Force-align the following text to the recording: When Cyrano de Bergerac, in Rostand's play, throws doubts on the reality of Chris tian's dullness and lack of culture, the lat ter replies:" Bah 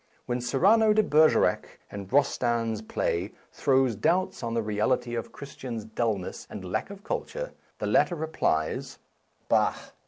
When 0.25 0.41
Cyrano 0.41 0.93
de 0.93 1.03
Bergerac, 1.03 1.79
in 1.91 2.07
Rostand's 2.07 2.81
play, 2.81 3.33
throws 3.51 3.95
doubts 3.95 4.41
on 4.41 4.55
the 4.55 4.63
reality 4.63 5.13
of 5.13 5.31
Chris 5.31 5.55
tian's 5.55 5.85
dullness 5.85 6.47
and 6.49 6.65
lack 6.71 6.89
of 6.89 7.03
culture, 7.03 7.53
the 7.77 7.85
lat 7.85 8.07
ter 8.07 8.15
replies:" 8.15 8.97
Bah 9.47 9.75